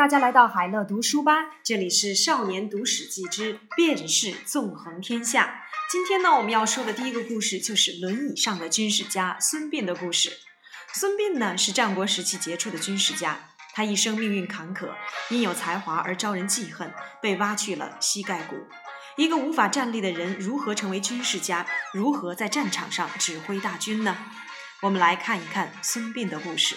[0.00, 5.66] 大家来到海乐读书吧，这里是少年读史记之变势纵横天下。
[5.90, 10.32] 今天呢，我们要说的第一个故事就是轮椅上的军事家孙膑的故事。
[10.94, 14.88] 孙膑呢是战国时期杰出的军事家，他一生命运坎坷，
[15.28, 16.90] 因有才华而招人记恨，
[17.20, 18.56] 被挖去了膝盖骨。
[19.18, 21.66] 一个无法站立的人如何成为军事家？
[21.92, 24.16] 如何在战场上指挥大军呢？
[24.80, 26.76] 我们来看一看孙膑的故事。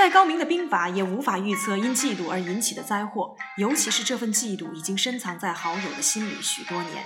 [0.00, 7.04] 再高明的兵法也无法预测因嫉妒而引起的灾祸，尤其是这份嫉妒已经深藏在好友的心里许多年。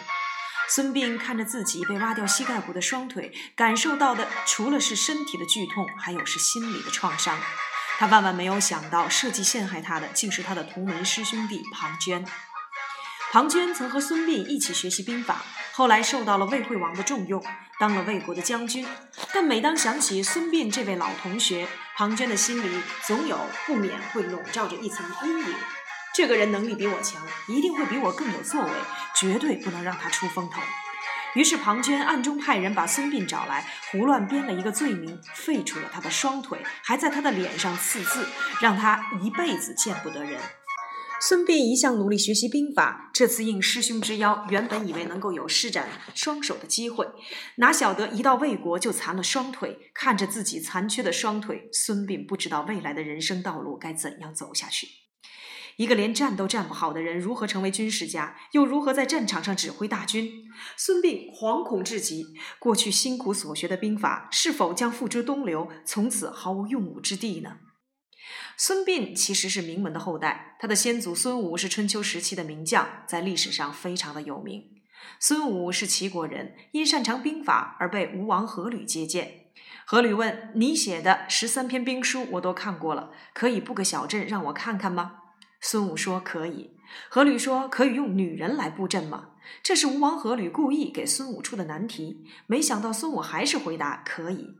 [0.69, 7.37] 孙膑看着自己被挖掉膝盖骨的双腿，感受到的除了是身体的剧痛，还有是心理的创伤。
[7.98, 12.25] 他万万没有想到，设计陷害他的竟是他的同门师兄弟庞涓。
[13.33, 15.45] 庞涓曾和孙膑一起学习兵法，
[15.77, 17.44] 后来受到了魏惠王的重用，
[17.80, 18.86] 当了魏国的将军。
[19.33, 21.66] 但每当想起孙膑这位老同学，
[21.97, 25.55] 庞涓的心里总有不免会笼罩着一层阴影。
[26.14, 28.70] 这个人能力比我强，一定会比我更有作为，
[29.16, 30.62] 绝对不能让他出风头。
[31.34, 38.28] 于是庞涓暗中派人把孙膑找来，胡乱编了一个罪名，废除了他的双腿，还在他的脸上刺字，
[38.61, 40.38] 让他一辈子见不得人。
[41.27, 47.08] 孙膑一向努力学习兵法，这次应师兄之邀，原本以为能够有施展双手的机会，
[47.56, 49.91] 哪晓得一到魏国就残了双腿。
[49.94, 54.86] 看着自己残缺的双腿，孙膑不知道未来的人生道路该怎样走下去。
[55.77, 58.36] 一个连站都站不好的人，如何成为军事家？
[58.53, 60.31] 又如何在战场上指挥大军？
[60.77, 62.27] 孙膑惶恐至极，
[62.59, 67.61] 过去辛苦所学的兵法，是否将付诸东流，从此毫无用武之地呢？
[68.56, 74.70] 孙膑其实是名门的后代，他的先祖孙武是春秋时期的名将，在历史上非常的有名。
[75.19, 79.47] 孙武是齐国人，因擅长兵法而被吴王阖闾接见。
[79.88, 85.20] 阖闾问：“你写的十三篇兵书我都看过了，可以布个小阵让我看看吗？”
[85.60, 86.76] 孙武说：“可以。”
[87.12, 89.31] 阖闾说：“可以用女人来布阵吗？”
[89.62, 94.56] 这是吴王阖闾故意给孙武出的难题，没想到孙武还是回答：“可以。”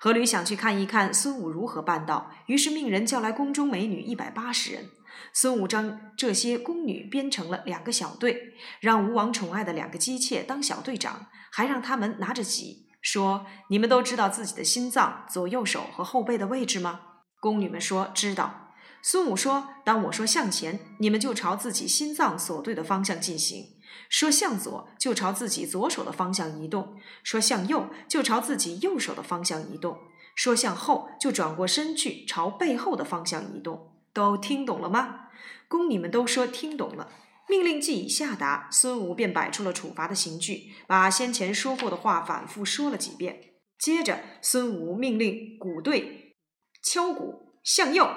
[0.00, 4.90] 阖闾想去看一看孙武如何办到，于是命人叫来宫中美女一百八十人。
[5.32, 17.00] 孙武将这些宫女编成了两个小队，让吴王宠爱的两个姬妾当小队长，还让他们拿着戟，说：“你们都知道自己的心脏左右手和后背的位置吗？”
[17.40, 18.72] 宫女们说：“知道。”
[19.02, 23.75] 孙武说：“当我说向前，你们就朝自己心脏所对的方向进行。”
[24.08, 29.98] 说向左就朝自己左手的方向移动，说向右就朝自己右手的方向移动，
[30.34, 33.92] 说向后就转过身去朝背后的方向移动。
[34.12, 35.26] 都听懂了吗？
[35.68, 37.12] 宫女们都说听懂了。
[37.48, 43.40] 命令既已下达，孙武便摆出了处罚的刑具，把先前说过的话反复说了几遍。
[43.78, 46.34] 接着，孙武命令鼓队
[46.82, 48.08] 敲鼓向右，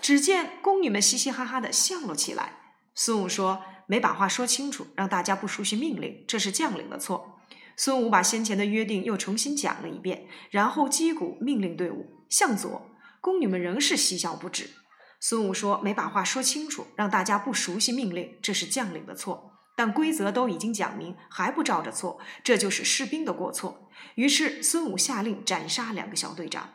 [0.00, 2.65] 只见宫女们嘻嘻哈哈的笑了起来。
[2.96, 3.62] 孙武说。
[3.88, 7.38] 没把话说清楚，让大家不熟悉命令，这是将领的错。
[7.76, 12.90] 孙武把先前的约定又重新讲了一遍，然后击鼓命令队伍向左。
[13.20, 14.70] 宫女们仍是嬉笑不止。
[15.20, 19.52] 孙武说：“没把话说清楚，让大家不熟悉命令，这是将领的错。
[19.76, 26.70] 但规则都已经讲明，还不照着做，这就是士兵的过错。”于是孙武下令斩杀两个小队长。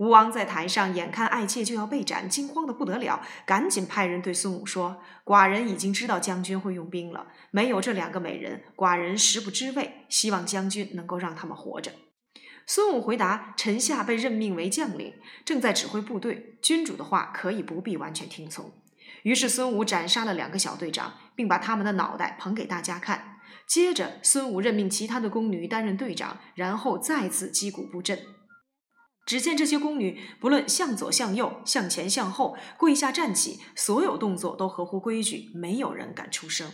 [0.00, 10.06] 吴王在台上眼看爱妾就要被斩，惊慌的不得了，赶紧派人对孙武说：“寡人已经知道将军会用兵了，没有这两个美人，寡人食不知味。
[10.08, 11.92] 希望将军能够让他们活着。”
[12.66, 15.12] 孙武回答：“臣下被任命为将领，
[15.44, 18.72] 正在指挥部队，君主的话可以不必完全听从。”
[19.24, 23.36] 于是孙武斩杀了两个小队长，并把他们的脑袋捧给大家看。
[23.66, 28.18] 接着，孙武任命其他的宫女担任队长，然后再次击鼓布阵。
[29.30, 36.72] 只见这些宫女，不论向左、向右、向前、向后，跪下、站起，所有动作都合乎规矩，没有人敢出声。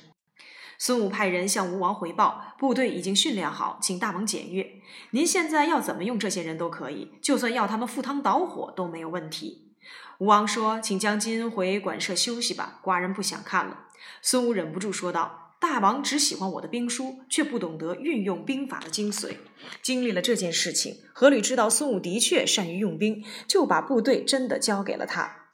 [0.79, 4.81] 孙武派人向吴王回报，部队已经训练好，请大王检阅。
[5.11, 9.75] 您现在要怎么用这些人都可以，就算要他们赴汤蹈火都没有问题。
[10.21, 13.89] 吴王说：“请将军回馆舍休息吧，寡人不想看了。”
[14.23, 15.46] 孙武忍不住说道。
[15.59, 19.37] 大王只喜欢我的兵书，却不懂得运用兵法的精髓。
[19.83, 25.45] 经历了这件事情，阖闾知道孙武的确善于用兵，就把部队真的交给了他。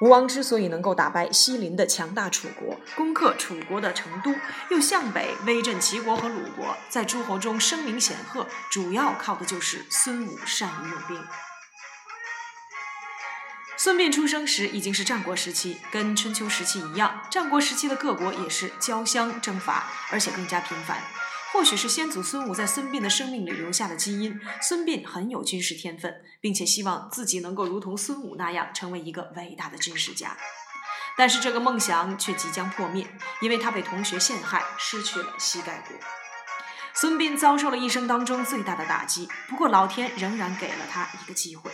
[0.00, 4.32] 吴王之所以能够打败西邻的强大楚国，攻克楚国的成都，
[4.70, 11.20] 又向北威震齐国和鲁国，在诸侯中声名显赫，主要靠的就是孙武善于用兵。
[13.88, 21.02] 孙膑出生时已经是战国时期，跟春秋时期一样，战国时期的各国也是交相征伐，而且更加频繁。
[21.54, 30.36] 或许是先祖孙武在孙膑的生命里留下的基因，孙膑很有军事天分，并且希望自己能够如同孙武那样成为一个伟大的军事家。
[31.16, 33.06] 但是这个梦想却即将破灭，
[33.40, 35.94] 因为他被同学陷害，失去了膝盖骨。
[36.92, 41.70] 孙膑遭受了一生当中最大的打击，不过老天仍然给了他一个机会。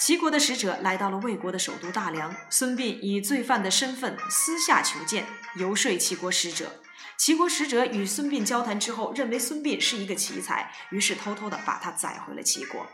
[0.00, 5.26] 齐国的使者来到了魏国的首都大梁，孙膑以罪犯的身份私下求见，
[5.56, 6.80] 游说齐国使者。
[7.18, 12.86] 齐国使者与孙膑交谈之后，认为孙膑是一个奇才，于是偷偷的把他载回了齐国。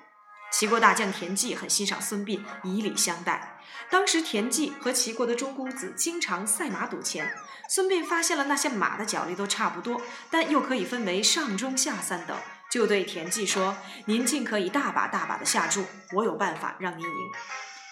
[0.50, 3.61] 齐国大将田忌很欣赏孙膑，以礼相待。
[3.88, 7.32] 当时田忌和齐国的中公子经常赛马赌钱，
[7.70, 12.37] 孙膑发现了那些马的脚力都差不多，但又可以分为上中下三等。
[12.70, 13.76] 就对田忌说
[14.06, 17.30] ：“您尽可以大把大把的下注，我有办法让您赢。”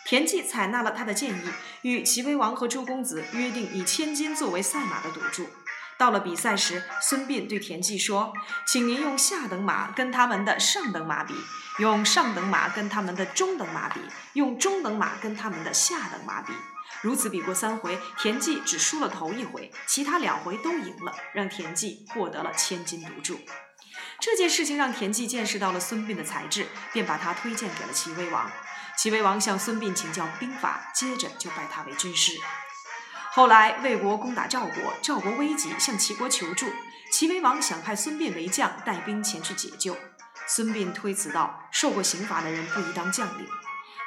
[0.06, 1.42] 田忌采纳了他的建议，
[1.82, 5.48] 与齐威王和周公子约定以千金作为赛马的赌注。
[5.96, 8.34] 到了比赛时，孙膑对田忌说
[8.66, 11.34] ：“请您用下等马跟他们的上等马比，
[11.78, 14.00] 用上等马跟他们的中等马比，
[14.34, 16.52] 用中等马跟他们的下等马比。
[17.00, 23.38] 如此比过三回，田忌只输了头一回，其他两回都赢了，让田忌获得了千金赌注。”
[24.20, 28.50] 这件事情让田忌见识到了孙膑的才智，便把他推荐给了齐威王。
[28.96, 32.32] 齐威王向孙膑请教兵法，接着就拜他为军师。
[33.32, 36.72] 后来魏国攻打赵国，赵国危急，向齐国求助。
[37.10, 39.96] 齐威王想派孙膑为将，带兵前去解救。
[40.46, 43.46] 孙膑推辞道：“受过刑罚的人不宜当将领。”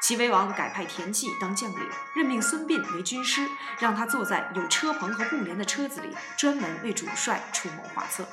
[0.02, 3.50] 齐威王改派田忌当将领，任命孙膑为军师，
[3.80, 8.28] 让他坐在有车棚和布帘的车子里，专门为主帅出谋划策。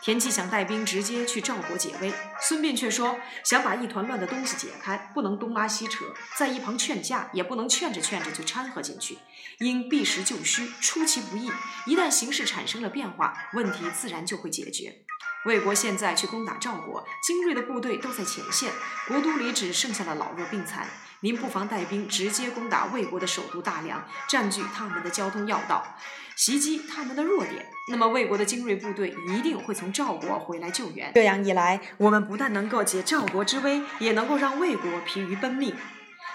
[0.00, 6.04] 田忌想带兵直接去赵国解围，孙膑却说想把一团乱的东西解开，不能东拉西扯，
[6.36, 9.18] 在一旁劝架也不能劝着劝着就掺和进去，
[9.58, 11.50] 应避实就虚，出其不意。
[11.84, 15.04] 一旦形势产生了变化，问题自然就会解决。
[15.44, 18.72] 魏国现在去攻打赵国，精锐的部队都在前线，
[19.08, 20.86] 国都里只剩下了老弱病残。
[21.20, 25.96] 您不妨带兵直接攻打魏国的首都大梁，占据他们的交通要道，
[26.36, 27.66] 袭击他们的弱点。
[27.90, 31.10] 那么魏国的精锐部队一定会从赵国回来救援。
[31.14, 35.74] 这样一来，我们不但能够解赵国之危，也能够让魏国疲于奔命。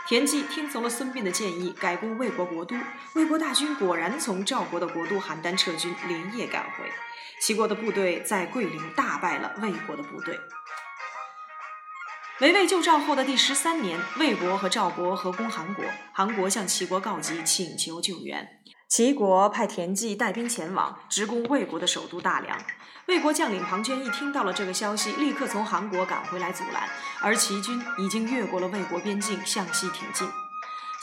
[0.06, 2.76] 田忌听从了孙膑的建议，改攻魏国国都。
[3.14, 6.92] 魏国大军果然从赵国的国都邯郸撤军，连夜赶回。
[7.40, 10.38] 齐国的部队在桂林大败了魏国的部队。
[12.42, 18.60] 围魏救赵后的第十三年，魏国和赵国合攻韩国，韩国向齐国告急，请求救援。
[18.90, 22.60] 齐国派田忌带兵前往，直攻魏国的首都大梁。
[23.06, 26.90] 魏国将领庞涓一听到了这个消息，立刻从韩国赶回来阻拦，
[27.22, 30.28] 而齐军已经越过了魏国边境，向西挺进。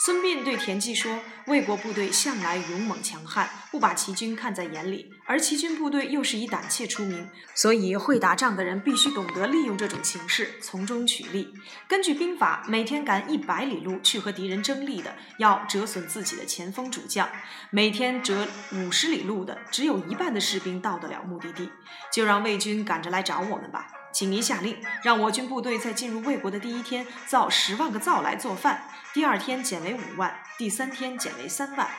[0.03, 11.53] 孙膑对田忌说：“魏国部队向来勇猛强悍，不把齐军看在眼里，而齐军部队又是以胆怯出名，所以会打仗的人必须懂得利用这种形势，从中取利。
[11.87, 17.27] 根据兵法，每天赶一百里路去和敌人争利的，要折损自己的前锋主将；
[17.69, 21.69] 每天折五十里路的，只有一半的士兵到得了目的地。
[22.11, 31.89] 就让魏军赶着来找我们吧。”请您下令，让我军部队在进入魏国的第一天造十万个灶来做饭，第二天减为五万，第三天减为三万。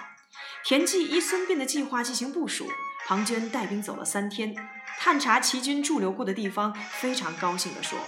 [0.64, 2.70] 田忌依孙膑的计划进行部署，
[3.06, 4.54] 庞涓带兵走了三天，
[4.98, 7.98] 探查齐军驻留过的地方，非常高兴地说：“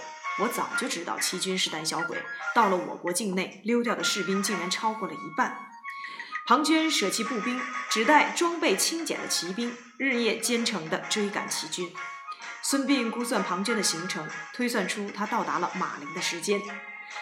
[0.41, 2.17] 我早就知道齐军是胆小鬼，
[2.53, 5.57] 到了我国境内，溜掉的士兵竟然超过了一半。”
[6.47, 7.59] 庞涓舍弃步兵，
[7.89, 11.91] 只带装备轻简的骑兵，日夜兼程地追赶齐军。
[12.67, 16.59] 孙膑估算庞涓的行程，推算出他到达了马陵的时间。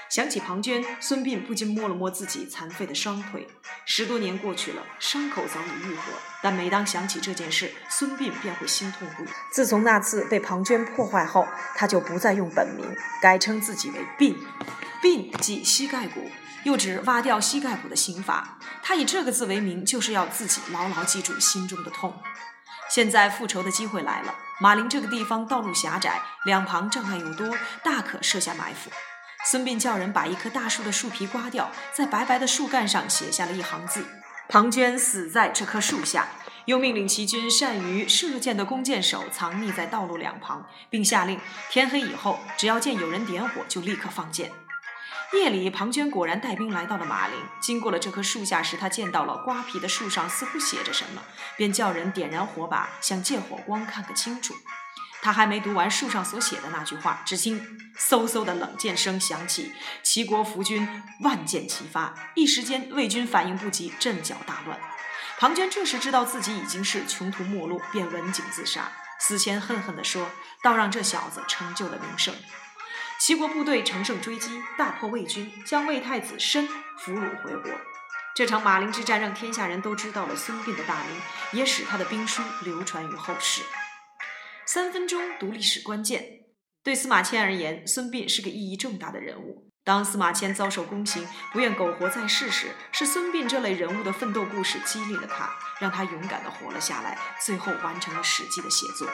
[0.09, 3.45] 想起庞涓，孙膑不禁摸了摸自己残废的双腿。
[3.85, 9.27] 十多年过去了，伤口早已愈合，但每当想起这件事，孙膑便会心痛不已。
[9.51, 11.45] 自从那次被庞涓破坏后，
[11.75, 14.38] 他就不再用本名，改称自己为膑。
[15.01, 16.31] 膑即膝盖骨，
[16.63, 18.57] 又指挖掉膝盖骨的刑罚。
[18.81, 22.21] 他以这个字为名，就是要自己牢牢记住心中的痛。
[22.89, 24.33] 现在复仇的机会来了。
[24.60, 28.89] 马陵这个地方道路狭窄，两旁障碍又多，大可设下埋伏。
[29.45, 34.05] 孙膑叫人把一棵大树的树皮刮掉，在白白的树干上写下了一行字
[34.48, 36.27] ：“庞涓死在这棵树下。”
[36.65, 41.38] 又命令齐军善于射箭的弓箭手藏匿在道路两旁，并下令
[41.69, 44.50] 天黑以后，只要见有人点火，就立刻放箭。
[45.33, 47.35] 夜里，庞涓果然带兵来到了马陵。
[47.59, 51.21] 经过了这棵树下时，他见到了瓜皮的树上似乎写着什么，
[51.57, 54.53] 便叫人点燃火把，想借火光看个清楚。
[55.21, 57.59] 他还没读完树上所写的那句话，只听
[57.97, 59.71] 嗖嗖的冷箭声响起，
[60.03, 60.87] 齐国伏军
[61.21, 64.77] 万箭齐发，一时间魏军反应不及，阵脚大乱。
[65.39, 68.91] 庞涓这时知道自己已经是穷途末路，便刎颈自杀。
[69.19, 70.29] 死前恨恨地说
[70.61, 72.35] ：“倒让这小子成就了名声。”
[73.25, 77.71] 齐国部队乘胜追击，大破魏军，将魏太子申俘虏回国。
[78.35, 81.21] 这场马陵之战让天下人都知道了孙膑的大名，
[81.53, 83.61] 也使他的兵书流传于后世。
[84.65, 86.25] 三分钟读历史关键。
[86.83, 89.71] 对司马迁而言，孙膑是个意义重大的人物。
[89.85, 95.49] 当司马迁遭受宫刑，不愿苟活在世时，是孙膑这类人物的奋斗故事激励了他，
[95.79, 99.07] 让他勇敢地活了下来，最后完成了《史记》的写作。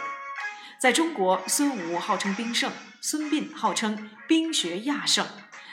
[0.81, 2.71] 在中国，孙武号称兵圣，
[3.01, 5.25] 孙膑号称兵学亚圣。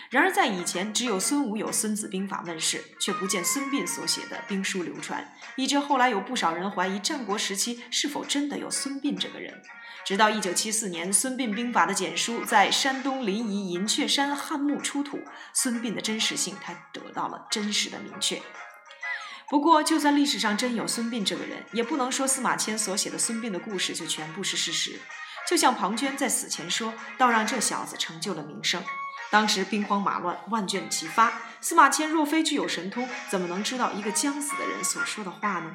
[0.08, 9.60] 然而，在以前，只有孙武有《孙子兵法》问世，却不见孙膑所写的兵书流传，以致后来有不少人怀疑战国时期是否真的有孙膑这个人。
[10.04, 15.18] 直到一九七四年，孙膑兵法的简书在山东临沂银雀山汉墓出土，
[15.52, 18.40] 孙膑的真实性才得到了真实的明确。
[19.50, 25.00] 不过，就算历史上真有孙膑这个人，也不能说司马迁所写的孙膑的故事就全部是事实。
[25.48, 28.82] 就像庞涓在死前说：“倒让这小子成就了名声。”
[29.30, 35.72] 当时兵荒马乱，万卷齐发，司马迁若非具有神通，怎么能知道一个将死的人所说的话呢？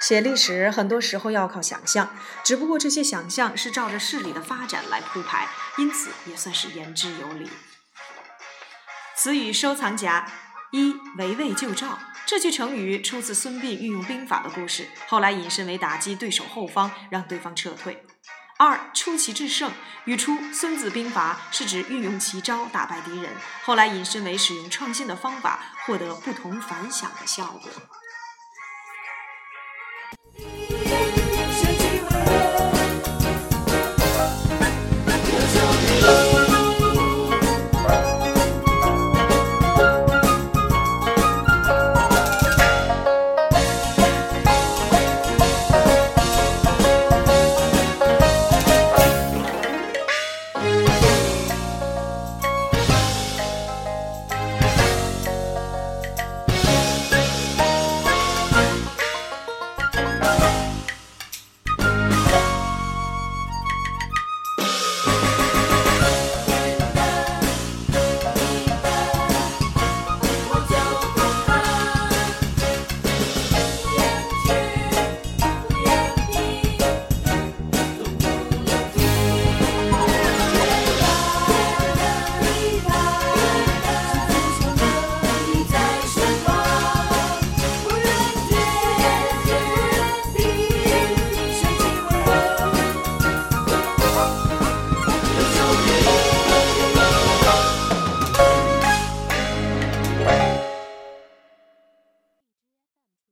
[0.00, 7.50] 写历史很多时候要靠想象，只不过这些想象是照着事理的发展来铺排，因此也算是言之有理。
[9.16, 10.26] 词语收藏夹：
[10.72, 11.98] 一围魏救赵。
[12.26, 18.04] 这句成语出自孙膑运用兵法的故事，后来引申为打击对手后方，让对方撤退。
[18.64, 19.70] 二出奇制胜，
[20.06, 23.30] 语出孙子兵法，是指运用奇招打败敌人，
[23.62, 27.70] 后来引申为使用创新的方法获得不同凡响的效果。